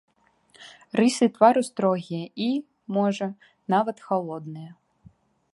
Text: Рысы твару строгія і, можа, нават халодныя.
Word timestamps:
Рысы 0.99 1.25
твару 1.35 1.61
строгія 1.69 2.25
і, 2.47 2.49
можа, 2.97 3.27
нават 3.75 3.97
халодныя. 4.11 4.71